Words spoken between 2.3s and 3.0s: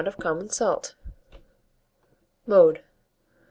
Mode.